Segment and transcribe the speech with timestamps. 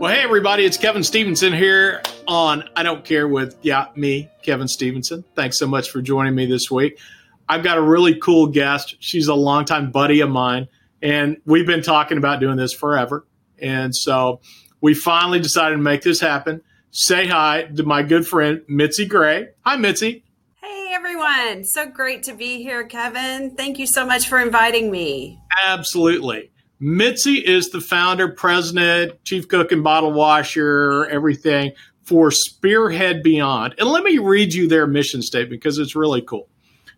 [0.00, 4.66] Well, hey, everybody, it's Kevin Stevenson here on I Don't Care with, yeah, me, Kevin
[4.66, 5.24] Stevenson.
[5.36, 6.98] Thanks so much for joining me this week.
[7.46, 8.96] I've got a really cool guest.
[9.00, 10.68] She's a longtime buddy of mine,
[11.02, 13.26] and we've been talking about doing this forever.
[13.60, 14.40] And so
[14.80, 16.62] we finally decided to make this happen.
[16.92, 19.48] Say hi to my good friend, Mitzi Gray.
[19.66, 20.24] Hi, Mitzi.
[20.62, 21.62] Hey, everyone.
[21.64, 23.54] So great to be here, Kevin.
[23.54, 25.38] Thank you so much for inviting me.
[25.62, 26.50] Absolutely.
[26.80, 31.72] Mitzi is the founder, president, chief cook and bottle washer, everything
[32.02, 33.74] for Speerhead Beyond.
[33.78, 36.48] And let me read you their mission statement because it's really cool.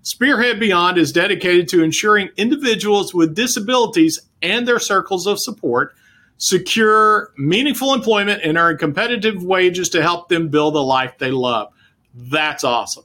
[0.03, 5.95] Speerhead Beyond is dedicated to ensuring individuals with disabilities and their circles of support
[6.39, 11.73] secure meaningful employment and earn competitive wages to help them build a life they love.
[12.15, 13.05] That's awesome.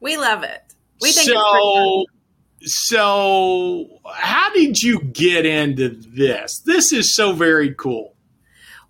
[0.00, 0.62] We love it.
[1.00, 2.04] We think so
[2.62, 6.60] so how did you get into this?
[6.60, 8.14] This is so very cool.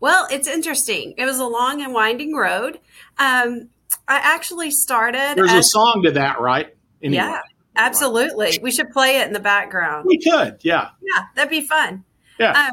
[0.01, 1.15] Well it's interesting.
[1.17, 2.81] It was a long and winding road.
[3.19, 3.69] Um,
[4.07, 6.75] i actually started there's as, a song to that right?
[7.03, 7.23] Anyway.
[7.23, 7.41] yeah
[7.77, 8.59] absolutely.
[8.63, 10.07] We should play it in the background.
[10.07, 10.91] We could yeah.
[11.03, 12.05] Yeah that'd be fun.
[12.39, 12.53] Yeah.
[12.53, 12.73] Um,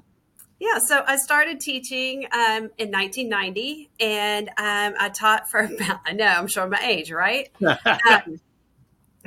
[0.60, 6.14] yeah, so I started teaching um, in 1990, and um, I taught for about, I
[6.14, 7.50] know, I'm showing my age, right?
[7.66, 8.40] um,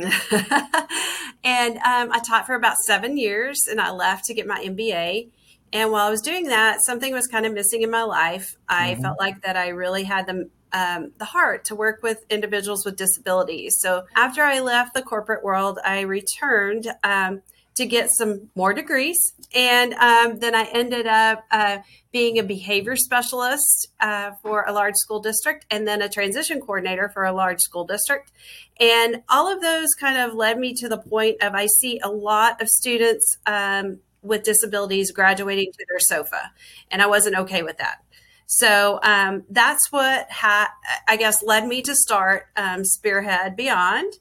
[1.44, 5.30] and um, I taught for about seven years and I left to get my MBA.
[5.72, 8.56] And while I was doing that, something was kind of missing in my life.
[8.68, 9.02] I mm-hmm.
[9.02, 12.96] felt like that I really had the, um, the heart to work with individuals with
[12.96, 13.76] disabilities.
[13.78, 17.42] So after I left the corporate world, I returned um,
[17.76, 19.16] to get some more degrees.
[19.54, 21.78] And um, then I ended up uh,
[22.12, 27.10] being a behavior specialist uh, for a large school district and then a transition coordinator
[27.12, 28.32] for a large school district.
[28.78, 32.10] And all of those kind of led me to the point of I see a
[32.10, 36.52] lot of students um, with disabilities graduating to their sofa.
[36.90, 38.02] And I wasn't okay with that.
[38.46, 40.72] So um, that's what ha-
[41.06, 44.14] I guess led me to start um, Speerhead Beyond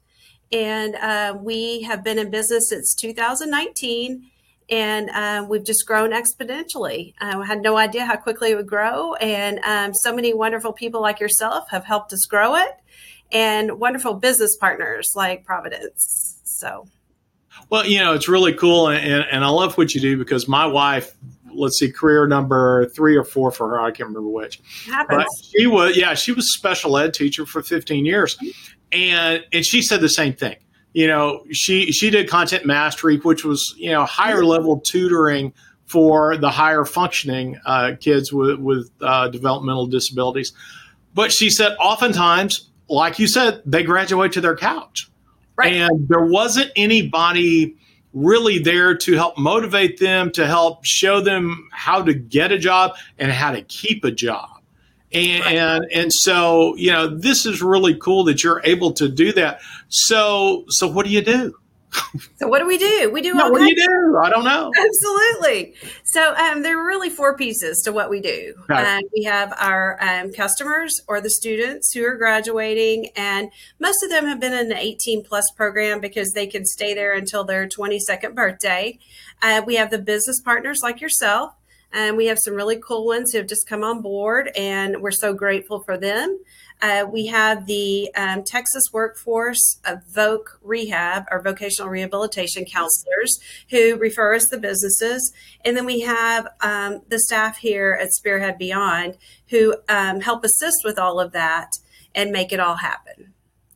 [0.51, 4.29] and uh, we have been in business since 2019
[4.69, 7.13] and uh, we've just grown exponentially.
[7.19, 11.01] I had no idea how quickly it would grow, and um, so many wonderful people
[11.01, 12.71] like yourself have helped us grow it,
[13.31, 16.39] and wonderful business partners like Providence.
[16.43, 16.87] So,
[17.69, 20.65] well, you know, it's really cool, and, and I love what you do because my
[20.65, 21.15] wife
[21.51, 23.81] let's see, career number three or four for her.
[23.81, 24.61] I can't remember which.
[24.85, 25.25] Happens.
[25.25, 28.37] But she was, yeah, she was special ed teacher for 15 years
[28.91, 30.55] and and she said the same thing.
[30.93, 35.53] You know, she she did content mastery, which was you know higher level tutoring
[35.85, 40.53] for the higher functioning uh, kids with with uh, developmental disabilities.
[41.13, 45.09] But she said oftentimes, like you said, they graduate to their couch,
[45.55, 45.73] right.
[45.73, 47.75] and there wasn't anybody
[48.13, 52.95] really there to help motivate them, to help show them how to get a job
[53.17, 54.58] and how to keep a job.
[55.11, 55.55] And, right.
[55.55, 59.59] and and so you know this is really cool that you're able to do that.
[59.87, 61.55] So so what do you do?
[62.35, 63.09] so what do we do?
[63.11, 64.17] We do no, what do you do?
[64.21, 64.71] I don't know.
[64.79, 65.73] Absolutely.
[66.03, 68.53] So um, there are really four pieces to what we do.
[68.67, 68.97] Right.
[68.97, 73.49] Um, we have our um, customers or the students who are graduating, and
[73.79, 77.13] most of them have been in the 18 plus program because they can stay there
[77.13, 78.99] until their 22nd birthday.
[79.41, 81.53] Uh, we have the business partners like yourself
[81.91, 85.11] and we have some really cool ones who have just come on board, and we're
[85.11, 86.39] so grateful for them.
[86.81, 93.39] Uh, we have the um, Texas Workforce of VOC Rehab, or vocational rehabilitation counselors,
[93.69, 95.33] who refer us the businesses.
[95.65, 99.17] And then we have um, the staff here at Speerhead Beyond
[99.49, 101.71] who um, help assist with all of that
[102.15, 103.33] and make it all happen.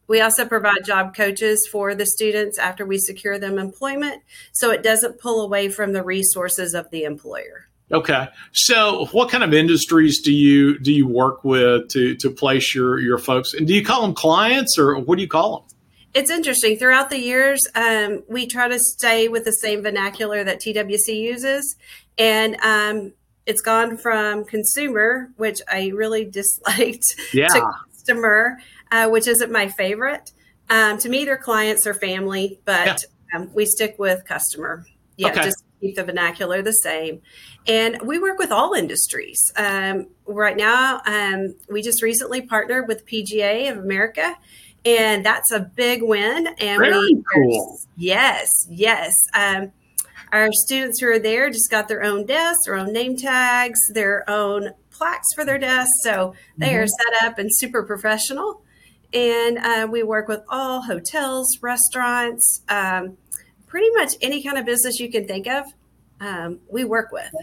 [0.07, 4.22] We also provide job coaches for the students after we secure them employment
[4.52, 7.68] so it doesn't pull away from the resources of the employer.
[7.93, 8.27] Okay.
[8.53, 12.99] So what kind of industries do you do you work with to to place your
[12.99, 13.53] your folks?
[13.53, 15.67] And do you call them clients or what do you call them?
[16.13, 16.78] It's interesting.
[16.78, 21.75] Throughout the years, um, we try to stay with the same vernacular that TWC uses,
[22.19, 23.13] and um,
[23.47, 27.47] it's gone from consumer, which I really disliked, yeah.
[27.47, 28.59] to customer,
[28.91, 30.31] uh, which isn't my favorite.
[30.69, 32.97] Um, to me, they're clients or family, but yeah.
[33.34, 34.85] Um, we stick with customer.
[35.17, 35.46] Yeah, okay.
[35.46, 37.22] just keep the vernacular the same.
[37.68, 39.52] And we work with all industries.
[39.56, 44.35] Um, right now, um, we just recently partnered with PGA of America,
[44.85, 46.47] and that's a big win.
[46.59, 47.80] And Very we, cool.
[47.97, 49.14] Yes, yes.
[49.34, 49.72] Um,
[50.32, 54.28] our students who are there just got their own desks, their own name tags, their
[54.30, 55.91] own plaques for their desks.
[56.02, 56.84] So they mm-hmm.
[56.84, 58.62] are set up and super professional.
[59.14, 63.18] And uh, we work with all hotels, restaurants, um,
[63.73, 65.66] pretty much any kind of business you can think of,
[66.22, 67.34] um, we work with.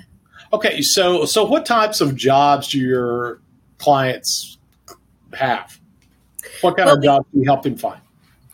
[0.53, 3.41] Okay, so so what types of jobs do your
[3.79, 4.57] clients
[5.35, 5.81] have?
[6.61, 8.01] What kind well, of jobs do you help them find?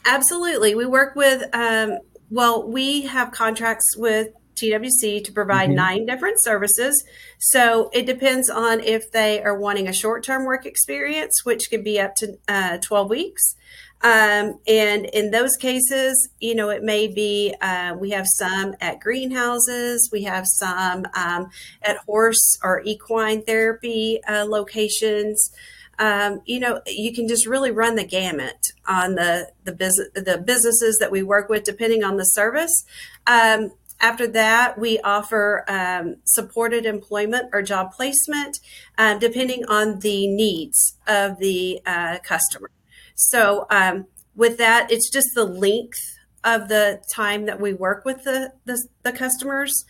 [0.07, 1.43] Absolutely, we work with.
[1.53, 1.99] Um,
[2.31, 5.77] well, we have contracts with TWC to provide mm-hmm.
[5.77, 7.05] nine different services.
[7.39, 11.85] So it depends on if they are wanting a short term work experience, which could
[11.85, 13.55] be up to uh, 12 weeks.
[14.03, 19.01] Um, and in those cases, you know, it may be uh, we have some at
[19.01, 21.49] greenhouses, we have some um,
[21.83, 25.51] at horse or equine therapy uh, locations.
[25.99, 30.43] Um, you know, you can just really run the gamut on the the business the
[30.45, 32.85] businesses that we work with, depending on the service.
[33.27, 38.59] Um, after that, we offer um, supported employment or job placement,
[38.99, 42.71] uh, depending on the needs of the uh, customer.
[43.17, 48.23] So, um, with that, it's just the length of the time that we work with
[48.23, 49.85] the, the, the customers.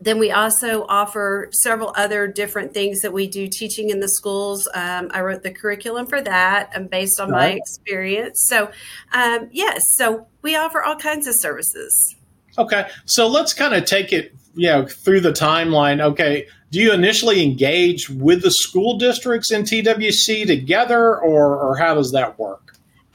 [0.00, 4.68] Then we also offer several other different things that we do teaching in the schools.
[4.74, 7.38] Um, I wrote the curriculum for that and um, based on right.
[7.38, 8.46] my experience.
[8.48, 8.70] So,
[9.12, 12.16] um, yes, so we offer all kinds of services.
[12.56, 16.00] Okay, so let's kind of take it, you know, through the timeline.
[16.00, 21.94] Okay, do you initially engage with the school districts in TWC together, or, or how
[21.94, 22.64] does that work?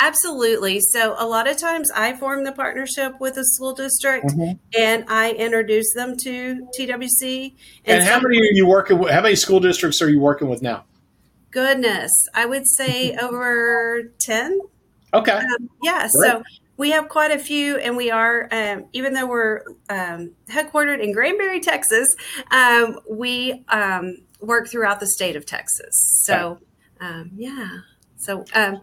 [0.02, 0.80] Absolutely.
[0.80, 4.54] So a lot of times I form the partnership with a school district mm-hmm.
[4.80, 7.54] and I introduce them to TWC.
[7.84, 9.12] And, and how many are you working with?
[9.12, 10.86] How many school districts are you working with now?
[11.52, 14.62] Goodness, I would say over 10.
[15.14, 15.32] Okay.
[15.34, 16.08] Um, yeah.
[16.14, 16.32] Great.
[16.32, 16.44] So
[16.80, 21.12] we have quite a few, and we are, um, even though we're um, headquartered in
[21.12, 22.08] Granbury, Texas,
[22.52, 26.22] um, we um, work throughout the state of Texas.
[26.24, 26.60] So,
[27.02, 27.80] um, yeah.
[28.16, 28.82] So, um,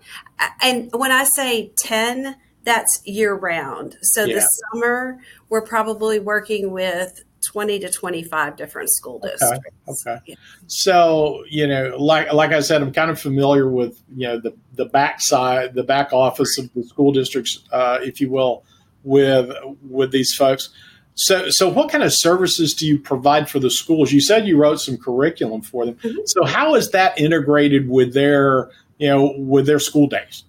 [0.60, 3.96] and when I say 10, that's year round.
[4.02, 4.34] So yeah.
[4.34, 5.18] this summer,
[5.48, 9.66] we're probably working with 20 to 25 different school districts.
[9.88, 10.10] Okay.
[10.10, 10.20] okay.
[10.26, 10.34] Yeah.
[10.66, 14.54] So, you know, like like I said, I'm kind of familiar with, you know, the
[14.74, 18.64] the back side, the back office of the school districts, uh, if you will,
[19.04, 19.50] with
[19.82, 20.70] with these folks.
[21.18, 24.12] So, so what kind of services do you provide for the schools?
[24.12, 25.94] You said you wrote some curriculum for them.
[25.94, 26.18] Mm-hmm.
[26.26, 30.44] So, how is that integrated with their, you know, with their school days?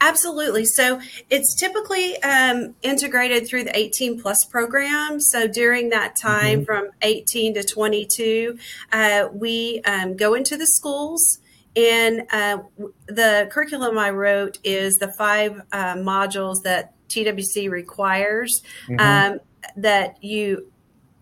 [0.00, 0.64] Absolutely.
[0.64, 5.20] So it's typically um, integrated through the 18 plus program.
[5.20, 6.64] So during that time mm-hmm.
[6.64, 8.58] from 18 to 22,
[8.92, 11.38] uh, we um, go into the schools.
[11.76, 12.58] And uh,
[13.06, 19.00] the curriculum I wrote is the five uh, modules that TWC requires mm-hmm.
[19.34, 19.40] um,
[19.76, 20.72] that you,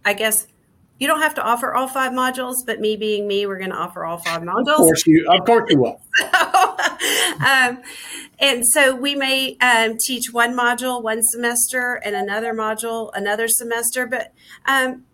[0.05, 0.47] I guess,
[0.99, 3.77] you don't have to offer all five modules, but me being me, we're going to
[3.77, 4.71] offer all five modules.
[4.71, 6.00] Of course you, of course you will.
[6.19, 6.77] so,
[7.47, 7.83] um,
[8.41, 14.06] and so we may um, teach one module one semester and another module another semester,
[14.06, 14.33] but
[14.67, 15.05] um,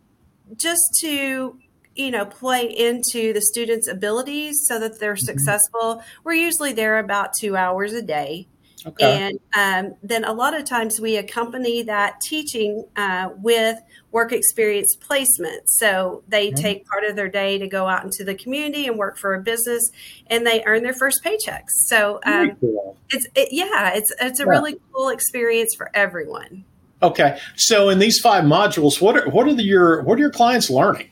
[0.57, 1.59] just to
[1.95, 5.25] you know play into the students' abilities so that they're mm-hmm.
[5.25, 6.03] successful.
[6.23, 8.49] We're usually there about two hours a day.
[8.87, 9.05] Okay.
[9.05, 13.81] And um, then a lot of times we accompany that teaching uh, with
[14.13, 15.71] work experience placement.
[15.71, 16.61] So they mm-hmm.
[16.61, 19.41] take part of their day to go out into the community and work for a
[19.41, 19.91] business,
[20.27, 21.71] and they earn their first paychecks.
[21.87, 22.97] So um, cool.
[23.11, 24.51] it's it, yeah, it's it's a yeah.
[24.51, 26.65] really cool experience for everyone.
[27.03, 30.31] Okay, so in these five modules, what are what are the, your what are your
[30.31, 31.11] clients learning?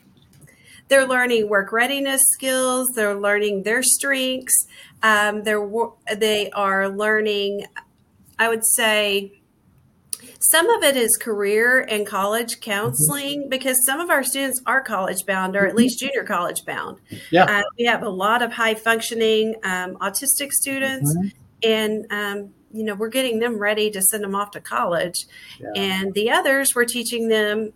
[0.93, 2.87] They're learning work readiness skills.
[2.95, 4.67] They're learning their strengths.
[5.03, 5.67] Um, they're
[6.15, 7.65] they are learning.
[8.39, 9.41] I would say
[10.39, 13.49] some of it is career and college counseling mm-hmm.
[13.49, 16.09] because some of our students are college bound or at least mm-hmm.
[16.09, 16.99] junior college bound.
[17.31, 21.29] Yeah, uh, we have a lot of high functioning um, autistic students, mm-hmm.
[21.63, 25.25] and um, you know we're getting them ready to send them off to college,
[25.59, 25.71] yeah.
[25.75, 27.73] and the others we're teaching them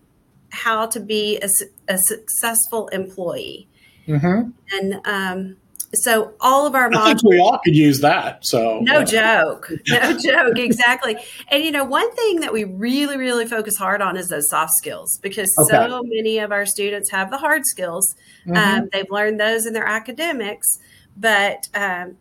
[0.57, 1.49] how to be a,
[1.89, 3.69] a successful employee.
[4.09, 4.51] Mm-hmm.
[4.73, 5.57] And um,
[5.95, 8.45] so all of our modules, I think we all could use that.
[8.47, 11.17] So no joke, no joke, exactly.
[11.51, 14.73] And you know, one thing that we really, really focus hard on is those soft
[14.79, 15.77] skills because okay.
[15.77, 18.15] so many of our students have the hard skills.
[18.47, 18.57] Mm-hmm.
[18.57, 20.79] Um, they've learned those in their academics,
[21.17, 22.17] but um,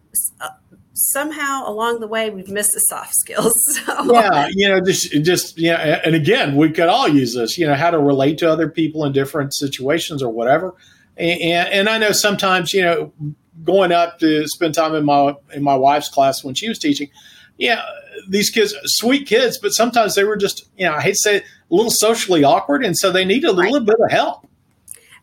[0.95, 3.53] somehow along the way we've missed the soft skills.
[3.85, 4.13] So.
[4.13, 7.57] Yeah, you know, just just yeah, and again, we could all use this.
[7.57, 10.73] You know, how to relate to other people in different situations or whatever.
[11.17, 13.13] And, and, and I know sometimes you know
[13.63, 17.09] going up to spend time in my in my wife's class when she was teaching.
[17.57, 17.83] Yeah,
[18.27, 21.35] these kids, sweet kids, but sometimes they were just you know I hate to say
[21.37, 23.85] it, a little socially awkward, and so they need a little right.
[23.85, 24.47] bit of help.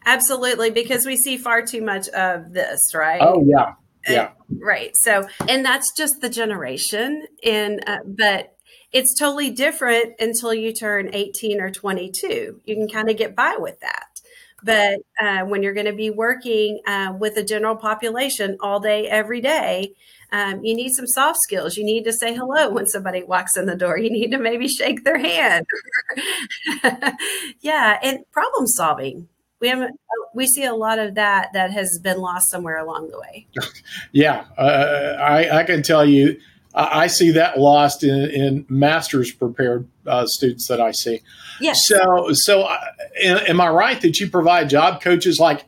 [0.04, 3.20] Absolutely, because we see far too much of this, right?
[3.22, 3.74] Oh yeah,
[4.08, 4.30] yeah.
[4.60, 4.90] right.
[4.94, 7.26] So, and that's just the generation.
[7.44, 8.56] And, uh, but
[8.92, 12.60] it's totally different until you turn 18 or 22.
[12.64, 14.06] You can kind of get by with that.
[14.62, 19.08] But uh, when you're going to be working uh, with the general population all day,
[19.08, 19.94] every day,
[20.30, 21.76] um, you need some soft skills.
[21.76, 23.98] You need to say hello when somebody walks in the door.
[23.98, 25.66] You need to maybe shake their hand.
[27.60, 29.28] yeah, and problem solving.
[29.62, 29.90] We have
[30.34, 33.46] we see a lot of that that has been lost somewhere along the way.
[34.12, 36.38] yeah, uh, I, I can tell you
[36.74, 41.20] I see that lost in, in master's prepared uh, students that I see.
[41.60, 41.86] Yes.
[41.86, 42.78] So, so uh,
[43.22, 45.66] am I right that you provide job coaches like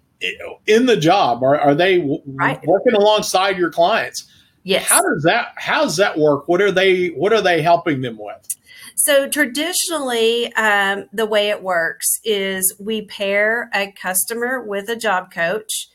[0.67, 1.43] in the job?
[1.43, 2.59] Are, are they right.
[2.67, 4.31] working alongside your clients?
[4.63, 4.89] Yes.
[4.89, 6.49] How does that How does that work?
[6.49, 8.49] What are they What are they helping them with?
[8.97, 15.33] So traditionally, um, the way it works is we pair a customer with a job
[15.33, 15.89] coach,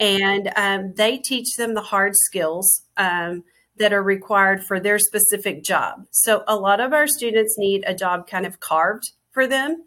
[0.00, 2.82] and um, they teach them the hard skills.
[2.96, 3.44] Um,
[3.78, 6.06] that are required for their specific job.
[6.10, 9.84] So a lot of our students need a job kind of carved for them.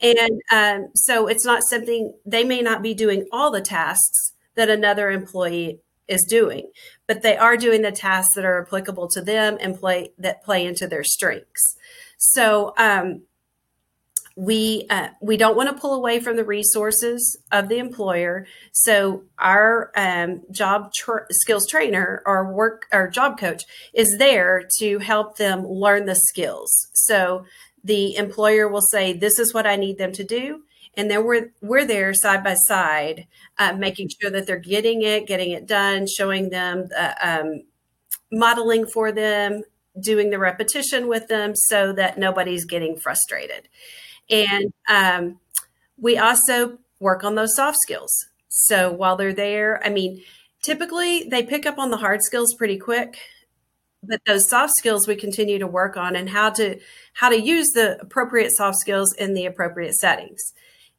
[0.00, 4.68] And um, so it's not something they may not be doing all the tasks that
[4.68, 6.70] another employee is doing,
[7.06, 10.64] but they are doing the tasks that are applicable to them and play that play
[10.64, 11.76] into their strengths.
[12.18, 13.22] So um,
[14.36, 18.46] we uh, we don't want to pull away from the resources of the employer.
[18.72, 24.98] So our um, job tra- skills trainer or work or job coach is there to
[24.98, 26.70] help them learn the skills.
[26.92, 27.46] So
[27.82, 30.62] the employer will say, "This is what I need them to do."
[30.94, 33.26] And then we're we're there side by side,
[33.58, 37.62] uh, making sure that they're getting it, getting it done, showing them the um,
[38.30, 39.62] modeling for them,
[40.00, 43.68] doing the repetition with them, so that nobody's getting frustrated.
[44.30, 45.40] And um,
[45.96, 48.12] we also work on those soft skills.
[48.48, 50.22] So while they're there, I mean,
[50.62, 53.18] typically they pick up on the hard skills pretty quick
[54.02, 56.78] but those soft skills we continue to work on and how to
[57.14, 60.52] how to use the appropriate soft skills in the appropriate settings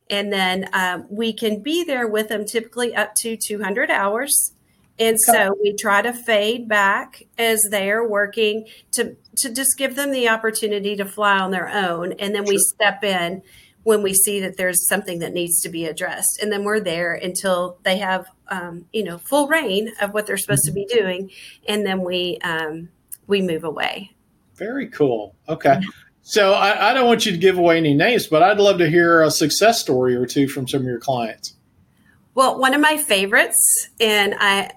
[0.10, 4.54] and then um, we can be there with them typically up to 200 hours
[5.00, 9.96] and so we try to fade back as they are working to to just give
[9.96, 12.12] them the opportunity to fly on their own.
[12.14, 13.42] And then we step in
[13.84, 16.40] when we see that there's something that needs to be addressed.
[16.42, 20.38] And then we're there until they have um, you know full reign of what they're
[20.38, 20.80] supposed mm-hmm.
[20.80, 21.06] to be mm-hmm.
[21.06, 21.32] doing.
[21.68, 22.90] And then we um,
[23.26, 24.12] we move away.
[24.56, 25.34] Very cool.
[25.48, 25.80] Okay.
[26.22, 28.90] So I, I don't want you to give away any names, but I'd love to
[28.90, 31.56] hear a success story or two from some of your clients.
[32.36, 34.72] Well, one of my favorites, and I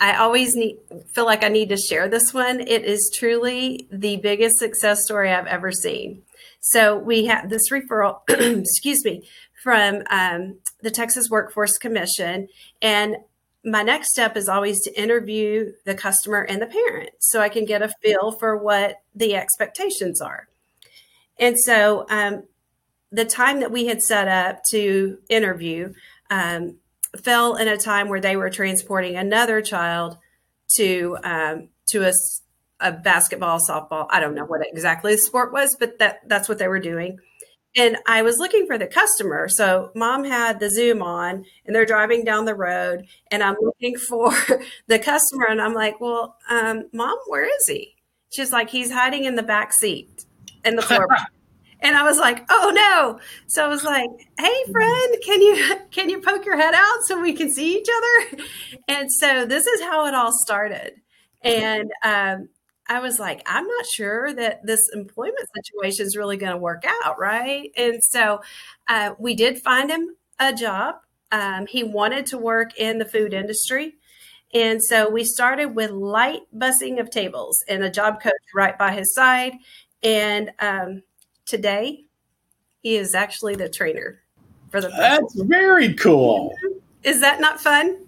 [0.00, 0.78] I always need,
[1.12, 2.60] feel like I need to share this one.
[2.60, 6.22] It is truly the biggest success story I've ever seen.
[6.60, 9.28] So we have this referral, excuse me,
[9.62, 12.48] from um, the Texas Workforce Commission.
[12.80, 13.16] And
[13.62, 17.66] my next step is always to interview the customer and the parent so I can
[17.66, 20.48] get a feel for what the expectations are.
[21.38, 22.44] And so um,
[23.12, 25.92] the time that we had set up to interview,
[26.30, 26.76] um,
[27.18, 30.18] fell in a time where they were transporting another child
[30.76, 32.12] to um, to a,
[32.80, 34.06] a basketball, softball.
[34.10, 37.18] I don't know what exactly the sport was, but that that's what they were doing.
[37.76, 39.48] And I was looking for the customer.
[39.48, 43.96] So mom had the Zoom on and they're driving down the road and I'm looking
[44.08, 44.32] for
[44.88, 47.94] the customer and I'm like, well, um, mom, where is he?
[48.32, 50.24] She's like, he's hiding in the back seat
[50.64, 51.08] in the floor.
[51.82, 54.08] and I was like, "Oh no!" So I was like,
[54.38, 57.88] "Hey, friend, can you can you poke your head out so we can see each
[57.96, 58.44] other?"
[58.88, 60.94] And so this is how it all started.
[61.42, 62.48] And um,
[62.88, 66.84] I was like, "I'm not sure that this employment situation is really going to work
[67.04, 68.40] out, right?" And so
[68.88, 70.96] uh, we did find him a job.
[71.32, 73.94] Um, he wanted to work in the food industry.
[74.52, 78.92] And so we started with light bussing of tables and a job coach right by
[78.92, 79.52] his side.
[80.02, 81.02] And um,
[81.50, 82.04] today,
[82.82, 84.22] he is actually the trainer
[84.70, 84.88] for the.
[84.88, 86.54] That's very cool.
[87.02, 87.98] Is that not fun?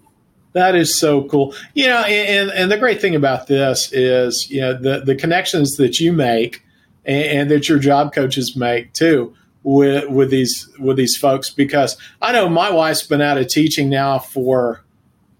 [0.53, 1.55] That is so cool.
[1.73, 5.77] You know, and, and the great thing about this is, you know, the, the connections
[5.77, 6.63] that you make
[7.05, 11.97] and, and that your job coaches make too with with these with these folks because
[12.21, 14.83] I know my wife's been out of teaching now for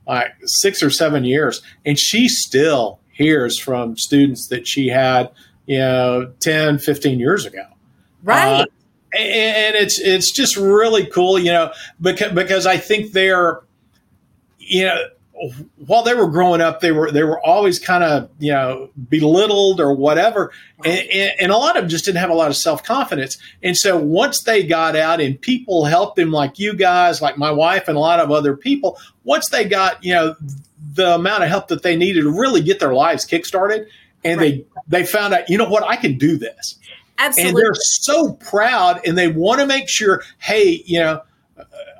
[0.07, 5.29] like six or seven years and she still hears from students that she had
[5.65, 7.65] you know 10 15 years ago
[8.23, 8.61] Right.
[8.61, 8.65] Uh,
[9.15, 13.61] and it's it's just really cool, you know, because because I think they're,
[14.57, 15.03] you know,
[15.85, 19.79] while they were growing up, they were they were always kind of you know belittled
[19.79, 20.51] or whatever,
[20.85, 23.37] and, and, a lot of them just didn't have a lot of self confidence.
[23.61, 27.51] And so once they got out and people helped them, like you guys, like my
[27.51, 30.35] wife, and a lot of other people, once they got you know
[30.93, 33.87] the amount of help that they needed to really get their lives kickstarted,
[34.23, 34.65] and right.
[34.87, 36.79] they they found out, you know what, I can do this.
[37.17, 37.50] Absolutely.
[37.50, 41.22] And they're so proud and they want to make sure, hey, you know,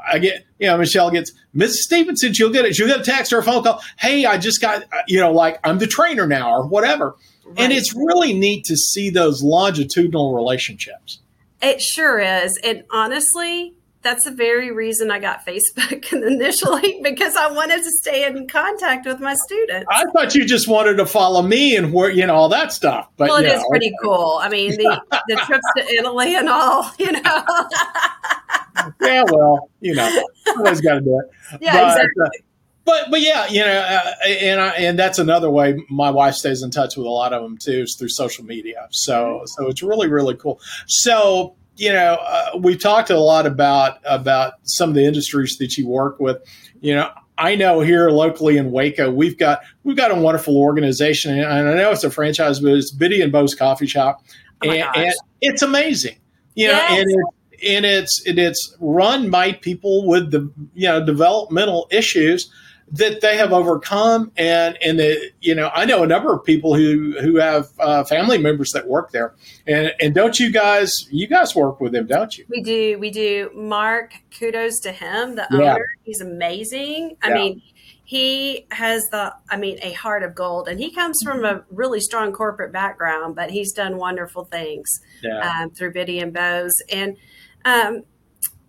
[0.06, 1.76] I get, you know, Michelle gets Mrs.
[1.76, 2.34] Stevenson.
[2.34, 2.76] She'll get it.
[2.76, 3.82] She'll get a text or a phone call.
[3.98, 7.16] Hey, I just got, uh, you know, like I'm the trainer now or whatever.
[7.46, 7.60] Right.
[7.60, 11.20] And it's really neat to see those longitudinal relationships.
[11.62, 12.60] It sure is.
[12.64, 18.26] And honestly, that's the very reason I got Facebook initially because I wanted to stay
[18.26, 19.88] in contact with my students.
[19.90, 23.10] I thought you just wanted to follow me and where you know all that stuff.
[23.18, 23.96] But well, it is pretty okay.
[24.04, 24.40] cool.
[24.42, 27.22] I mean, the the trips to Italy and all, you know.
[29.02, 30.24] yeah, well, you know,
[30.58, 31.62] always got to do it.
[31.62, 32.24] Yeah, but, exactly.
[32.26, 32.44] Uh,
[32.86, 36.62] but but yeah, you know, uh, and I, and that's another way my wife stays
[36.62, 38.88] in touch with a lot of them too is through social media.
[38.92, 40.60] So so it's really really cool.
[40.88, 45.78] So you know, uh, we talked a lot about about some of the industries that
[45.78, 46.38] you work with.
[46.82, 51.40] You know, I know here locally in Waco, we've got we've got a wonderful organization,
[51.40, 54.24] and I know it's a franchise, but it's Bitty and Beau's Coffee Shop,
[54.64, 56.18] oh and, and, it's amazing.
[56.56, 61.04] You know, and it, and it's and it's run by people with the you know
[61.04, 62.52] developmental issues
[62.94, 64.32] that they have overcome.
[64.38, 68.04] And and the, you know I know a number of people who who have uh,
[68.06, 69.34] family members that work there.
[69.68, 72.46] And and don't you guys you guys work with them don't you?
[72.50, 72.98] We do.
[73.00, 73.52] We do.
[73.54, 75.86] Mark kudos to him the owner.
[76.04, 77.18] He's amazing.
[77.22, 77.36] I yeah.
[77.36, 77.62] mean
[78.06, 80.68] he has the I mean a heart of gold.
[80.68, 85.64] And he comes from a really strong corporate background but he's done wonderful things yeah.
[85.64, 87.18] um, through Bitty and Beau's and
[87.66, 88.04] um,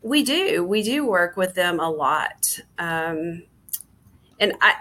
[0.02, 0.62] we do.
[0.62, 2.60] We do work with them a lot.
[2.78, 3.44] Um,
[4.38, 4.74] and I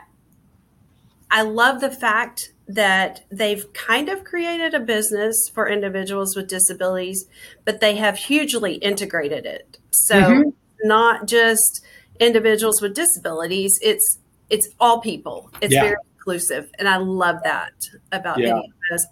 [1.31, 7.25] I love the fact that they've kind of created a business for individuals with disabilities,
[7.65, 9.77] but they have hugely integrated it.
[9.91, 10.49] So mm-hmm.
[10.83, 11.83] not just
[12.19, 14.19] individuals with disabilities, it's
[14.49, 15.51] it's all people.
[15.61, 15.81] It's yeah.
[15.81, 16.69] very inclusive.
[16.77, 17.73] And I love that
[18.11, 18.59] about yeah.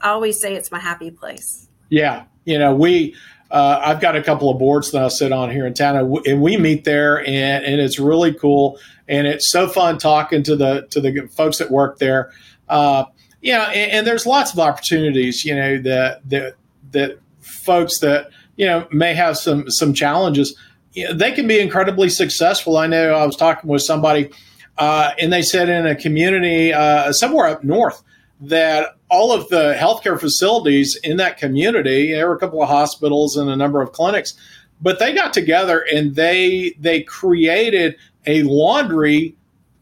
[0.02, 1.68] I always say it's my happy place.
[1.90, 2.26] Yeah.
[2.46, 3.16] You know, we
[3.52, 6.42] uh, I've got a couple of boards that I sit on here in town, and
[6.42, 10.88] we meet there, and, and it's really cool, and it's so fun talking to the
[10.92, 12.32] to the folks that work there.
[12.70, 13.04] Uh,
[13.44, 16.56] and, and, there's lots of opportunities, you know, that that
[16.92, 20.58] that folks that you know may have some some challenges.
[20.94, 22.78] You know, they can be incredibly successful.
[22.78, 24.32] I know I was talking with somebody,
[24.78, 28.02] uh, and they said in a community uh, somewhere up north
[28.42, 33.38] that all of the healthcare facilities in that community, there were a couple of hospitals
[33.38, 34.34] and a number of clinics,
[34.82, 39.36] but they got together and they they created a laundry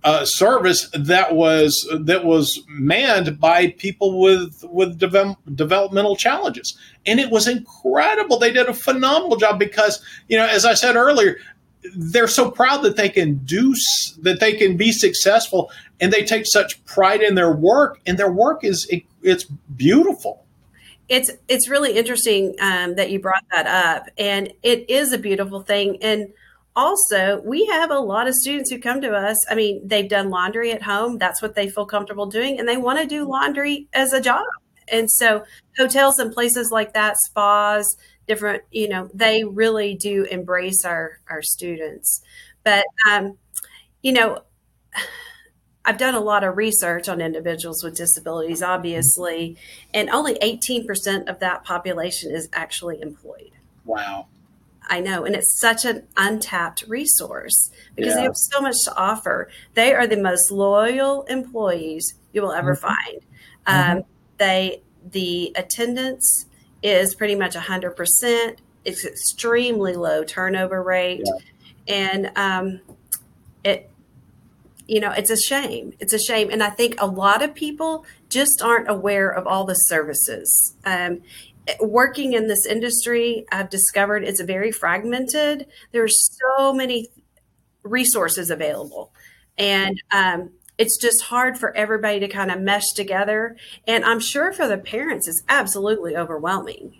[0.03, 7.19] uh, service that was that was manned by people with with de- developmental challenges, and
[7.19, 8.39] it was incredible.
[8.39, 11.37] They did a phenomenal job because you know, as I said earlier,
[11.95, 13.73] they're so proud that they can do
[14.21, 18.31] that they can be successful and they take such pride in their work and their
[18.31, 20.45] work is it, it's beautiful.
[21.07, 25.61] It's it's really interesting um, that you brought that up and it is a beautiful
[25.61, 26.27] thing and
[26.75, 30.29] also we have a lot of students who come to us i mean they've done
[30.29, 33.87] laundry at home that's what they feel comfortable doing and they want to do laundry
[33.93, 34.45] as a job
[34.87, 35.43] and so
[35.77, 37.97] hotels and places like that spas
[38.29, 42.21] different you know they really do embrace our our students
[42.63, 43.37] but um,
[44.01, 44.43] you know
[45.85, 49.57] I've done a lot of research on individuals with disabilities, obviously,
[49.91, 53.53] and only 18% of that population is actually employed.
[53.85, 54.27] Wow.
[54.87, 55.23] I know.
[55.23, 58.17] And it's such an untapped resource because yeah.
[58.17, 59.49] they have so much to offer.
[59.73, 62.87] They are the most loyal employees you will ever mm-hmm.
[62.87, 63.21] find.
[63.65, 64.09] Um, mm-hmm.
[64.37, 66.45] They, the attendance
[66.81, 68.57] is pretty much 100%.
[68.85, 71.23] It's extremely low turnover rate.
[71.25, 71.95] Yeah.
[71.95, 72.81] And um,
[73.63, 73.89] it,
[74.87, 75.93] you know, it's a shame.
[75.99, 76.49] It's a shame.
[76.51, 80.75] And I think a lot of people just aren't aware of all the services.
[80.85, 81.21] Um,
[81.79, 85.67] working in this industry, I've discovered it's very fragmented.
[85.91, 86.17] There's
[86.57, 87.09] so many
[87.83, 89.13] resources available.
[89.57, 93.57] And um, it's just hard for everybody to kind of mesh together.
[93.85, 96.95] And I'm sure for the parents, it's absolutely overwhelming.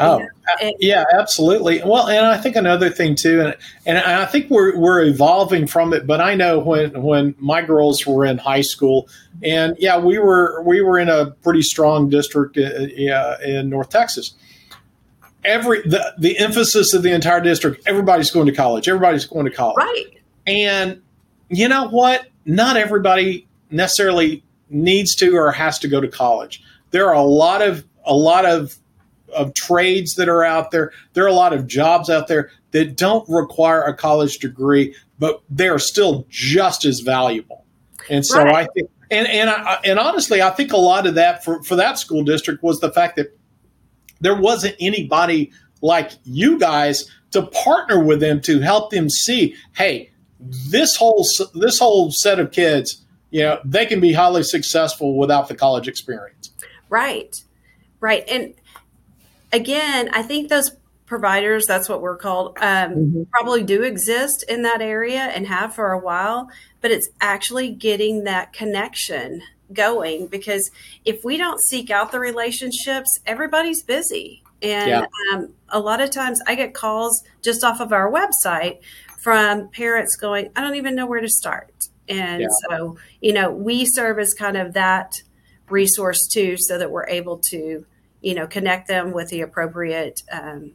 [0.00, 0.20] Oh,
[0.80, 1.80] yeah, absolutely.
[1.84, 5.92] Well, and I think another thing too, and and I think we're we're evolving from
[5.92, 6.04] it.
[6.04, 9.08] But I know when when my girls were in high school,
[9.44, 14.34] and yeah, we were we were in a pretty strong district uh, in North Texas.
[15.44, 18.88] Every the the emphasis of the entire district, everybody's going to college.
[18.88, 20.06] Everybody's going to college, right?
[20.44, 21.02] And
[21.50, 22.26] you know what?
[22.46, 26.62] Not everybody necessarily needs to or has to go to college.
[26.90, 28.76] There are a lot of a lot of
[29.34, 30.92] of trades that are out there.
[31.12, 35.42] There are a lot of jobs out there that don't require a college degree, but
[35.50, 37.64] they are still just as valuable.
[38.10, 38.68] And so right.
[38.68, 41.76] I think, and and I, and honestly, I think a lot of that for for
[41.76, 43.36] that school district was the fact that
[44.20, 45.52] there wasn't anybody
[45.82, 50.10] like you guys to partner with them to help them see, hey,
[50.70, 55.48] this whole this whole set of kids, you know, they can be highly successful without
[55.48, 56.50] the college experience.
[56.88, 57.42] Right.
[58.00, 58.24] Right.
[58.28, 58.54] And
[59.52, 60.72] again, I think those
[61.06, 63.22] providers, that's what we're called, um, mm-hmm.
[63.30, 66.48] probably do exist in that area and have for a while,
[66.80, 70.70] but it's actually getting that connection going because
[71.04, 74.42] if we don't seek out the relationships, everybody's busy.
[74.62, 75.06] And yeah.
[75.32, 78.78] um, a lot of times I get calls just off of our website
[79.24, 81.88] from parents going, I don't even know where to start.
[82.10, 82.48] And yeah.
[82.68, 85.14] so, you know, we serve as kind of that
[85.70, 87.86] resource too, so that we're able to,
[88.20, 90.72] you know, connect them with the appropriate um,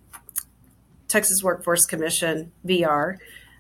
[1.08, 3.18] Texas Workforce Commission VR.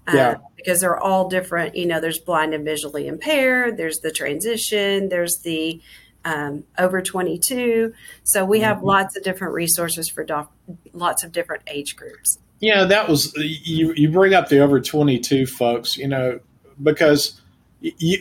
[0.08, 0.36] Uh, yeah.
[0.58, 1.76] Because they're all different.
[1.76, 5.82] You know, there's blind and visually impaired, there's the transition, there's the
[6.26, 7.94] um, over 22.
[8.24, 8.88] So we have mm-hmm.
[8.88, 10.52] lots of different resources for doc-
[10.94, 12.40] lots of different age groups.
[12.60, 13.94] Yeah, that was you.
[13.96, 16.40] You bring up the over 22 folks, you know,
[16.84, 17.40] because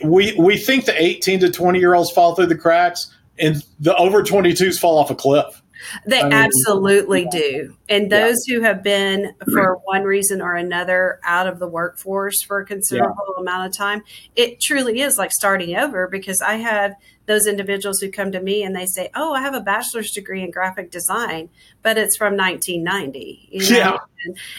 [0.03, 3.95] we we think the 18 to 20 year olds fall through the cracks, and the
[3.97, 5.58] over 22s fall off a cliff.
[6.05, 7.39] They I mean, absolutely yeah.
[7.39, 7.77] do.
[7.87, 8.55] And those yeah.
[8.55, 13.33] who have been, for one reason or another, out of the workforce for a considerable
[13.35, 13.41] yeah.
[13.41, 14.03] amount of time,
[14.35, 16.95] it truly is like starting over because I have
[17.29, 20.41] those individuals who come to me and they say, "Oh, I have a bachelor's degree
[20.41, 21.49] in graphic design,
[21.83, 23.77] but it's from 1990." You know?
[23.77, 23.97] Yeah.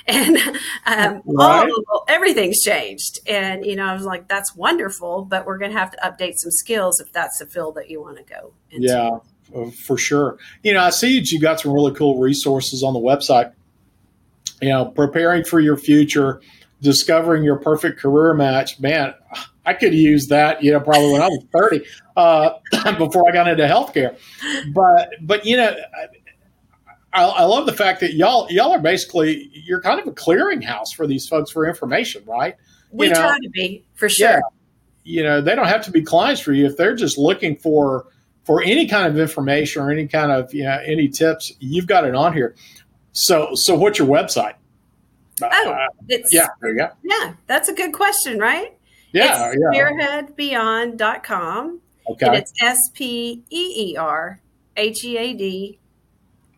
[0.06, 0.38] And,
[0.86, 1.70] and um, right.
[1.90, 5.78] all, everything's changed, and you know, I was like, "That's wonderful," but we're going to
[5.78, 8.52] have to update some skills if that's the field that you want to go.
[8.70, 8.88] Into.
[8.88, 9.18] Yeah,
[9.84, 10.38] for sure.
[10.62, 13.52] You know, I see that you got some really cool resources on the website.
[14.60, 16.42] You know, preparing for your future,
[16.82, 18.78] discovering your perfect career match.
[18.78, 19.14] Man,
[19.64, 21.84] I could use that, you know, probably when I was 30,
[22.16, 22.50] uh,
[22.98, 24.18] before I got into healthcare.
[24.72, 25.74] But, but, you know,
[27.12, 30.94] I, I, love the fact that y'all, y'all are basically, you're kind of a clearinghouse
[30.94, 32.56] for these folks for information, right?
[32.90, 34.28] We you know, try to be for sure.
[34.28, 34.40] Yeah,
[35.04, 38.06] you know, they don't have to be clients for you if they're just looking for,
[38.44, 42.04] for any kind of information or any kind of, you know, any tips, you've got
[42.04, 42.54] it on here.
[43.12, 44.54] So, so what's your website?
[45.42, 45.86] Oh, uh,
[46.30, 46.88] yeah, there you go.
[47.02, 48.76] Yeah, that's a good question, right?
[49.12, 50.22] Yeah, it's yeah.
[50.28, 51.80] speerheadbeyond.com.
[52.10, 52.26] Okay.
[52.26, 54.40] And it's S P E E R
[54.76, 55.78] H E A D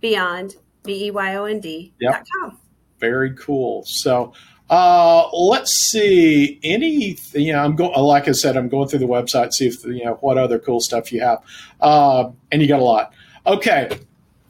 [0.00, 2.58] beyond B E Y O N D dot com.
[2.98, 3.82] Very cool.
[3.86, 4.32] So
[4.72, 6.58] uh, let's see.
[6.64, 7.92] Any, you know, I'm going.
[7.92, 10.80] Like I said, I'm going through the website, see if you know what other cool
[10.80, 11.44] stuff you have,
[11.82, 13.12] uh, and you got a lot.
[13.46, 13.90] Okay,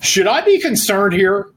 [0.01, 1.51] should I be concerned here?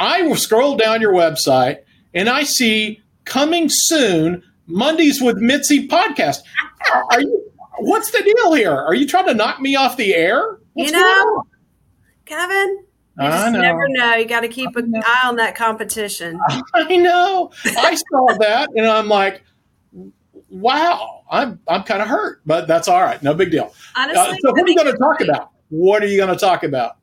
[0.00, 6.38] I will scroll down your website and I see coming soon Mondays with Mitzi podcast.
[7.12, 7.52] Are you?
[7.78, 8.74] What's the deal here?
[8.74, 10.58] Are you trying to knock me off the air?
[10.72, 11.46] What's you know,
[12.24, 12.84] Kevin.
[13.20, 13.60] You just know.
[13.60, 14.14] never know.
[14.14, 16.38] You got to keep an eye on that competition.
[16.74, 17.50] I know.
[17.64, 19.42] I saw that, and I'm like,
[20.48, 21.18] wow.
[21.30, 23.22] I'm I'm kind of hurt, but that's all right.
[23.22, 23.72] No big deal.
[23.94, 25.50] Honestly, uh, so what are you going to talk about?
[25.68, 26.96] What are you going to talk about?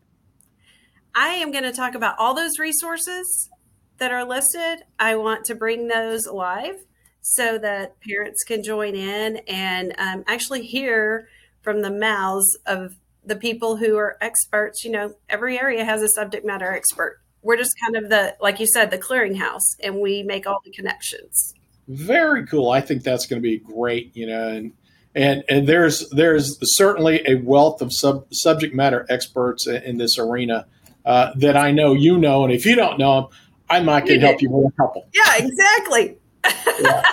[1.15, 3.49] I am going to talk about all those resources
[3.97, 4.83] that are listed.
[4.99, 6.75] I want to bring those live
[7.21, 11.29] so that parents can join in and um, actually hear
[11.61, 12.95] from the mouths of
[13.27, 14.83] the people who are experts.
[14.83, 17.19] You know, every area has a subject matter expert.
[17.41, 20.71] We're just kind of the, like you said, the clearinghouse, and we make all the
[20.71, 21.53] connections.
[21.87, 22.71] Very cool.
[22.71, 24.15] I think that's going to be great.
[24.15, 24.73] You know, and
[25.15, 30.17] and and there's there's certainly a wealth of sub, subject matter experts in, in this
[30.17, 30.65] arena
[31.05, 33.29] uh, that I know you know, and if you don't know them,
[33.69, 35.07] I might can help you with a couple.
[35.13, 36.17] Yeah, exactly
[36.79, 37.03] yeah.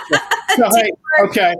[0.55, 0.91] so, hey,
[1.25, 1.55] okay.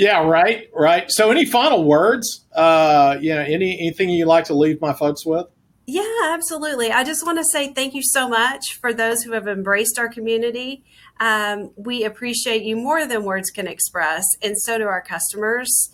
[0.00, 1.10] Yeah, right, right.
[1.10, 2.46] So, any final words?
[2.54, 5.46] Uh, you know, any anything you'd like to leave my folks with?
[5.86, 6.90] Yeah, absolutely.
[6.90, 10.08] I just want to say thank you so much for those who have embraced our
[10.08, 10.84] community.
[11.18, 15.90] Um, we appreciate you more than words can express, and so do our customers.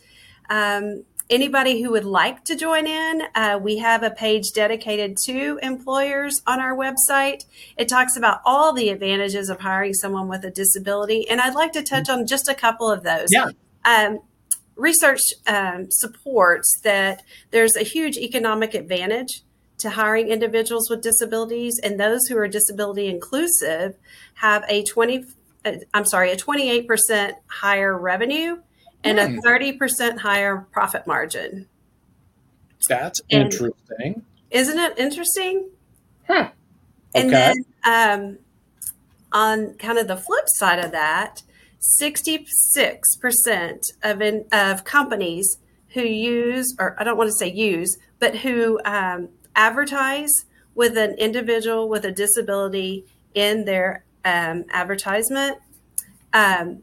[0.49, 5.59] Um, Anybody who would like to join in, uh, we have a page dedicated to
[5.61, 7.41] employers on our website.
[7.77, 11.73] It talks about all the advantages of hiring someone with a disability, and I'd like
[11.73, 13.27] to touch on just a couple of those.
[13.33, 13.51] Yeah.
[13.87, 14.21] Um,
[14.77, 19.43] research um, supports that there's a huge economic advantage
[19.79, 23.97] to hiring individuals with disabilities, and those who are disability inclusive
[24.35, 25.25] have a 20
[25.67, 28.59] uh, I'm sorry, a 28% higher revenue
[29.03, 30.19] and a 30% hmm.
[30.19, 31.67] higher profit margin.
[32.89, 34.25] That's and interesting.
[34.51, 35.71] Isn't it interesting?
[36.27, 36.51] Huh.
[37.15, 37.23] Okay.
[37.23, 38.39] And then um,
[39.33, 41.43] on kind of the flip side of that,
[42.01, 45.59] 66% of, in, of companies
[45.91, 50.45] who use, or I don't want to say use, but who um, advertise
[50.75, 55.59] with an individual with a disability in their um, advertisement,
[56.33, 56.83] um,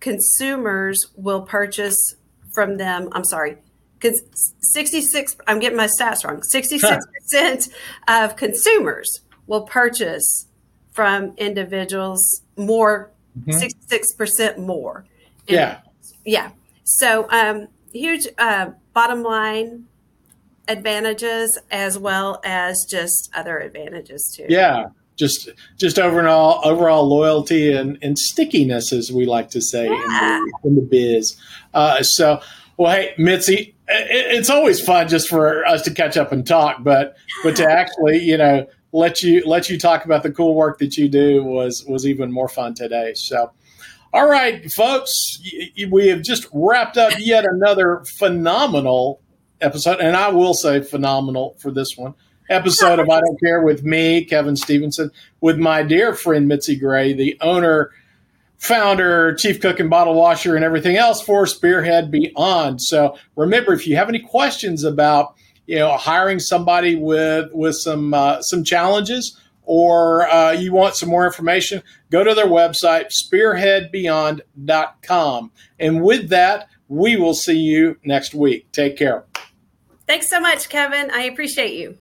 [0.00, 2.16] consumers will purchase
[2.52, 3.08] from them.
[3.12, 3.58] I'm sorry,
[3.94, 4.22] because
[4.60, 6.42] 66, I'm getting my stats wrong.
[6.42, 7.70] 66%
[8.08, 10.46] of consumers will purchase
[10.92, 13.50] from individuals more, mm-hmm.
[13.50, 15.04] 66% more.
[15.48, 15.80] And yeah.
[16.24, 16.50] Yeah.
[16.84, 19.86] So, um, huge uh, bottom line
[20.68, 24.46] advantages as well as just other advantages too.
[24.48, 30.38] Yeah, just just overall overall loyalty and, and stickiness, as we like to say yeah.
[30.38, 31.36] in, the, in, the, biz.
[31.74, 32.40] Uh, so,
[32.76, 36.82] well, hey, Mitzi, it, it's always fun just for us to catch up and talk,
[36.82, 38.66] but but to actually, you know,
[38.96, 42.32] let you let you talk about the cool work that you do was was even
[42.32, 43.12] more fun today.
[43.14, 43.52] So.
[44.12, 45.12] All right, folks,
[45.90, 49.20] we have just wrapped up yet another phenomenal
[49.60, 52.14] episode, and I will say phenomenal for this one
[52.48, 57.12] episode of I Don't Care with me, Kevin Stevenson, with my dear friend Mitzi Gray,
[57.12, 57.90] the owner,
[58.58, 62.80] founder, chief cook and bottle washer, and everything else for Speerhead Beyond.
[62.80, 65.35] So remember, if you have any questions about
[65.66, 71.10] you know hiring somebody with with some uh, some challenges or uh, you want some
[71.10, 75.52] more information, go to their website, speerheadbeyond.com.
[75.78, 78.70] And with that, we will see you next week.
[78.70, 79.24] Take care.
[80.06, 81.10] Thanks so much, Kevin.
[81.10, 81.98] I appreciate you.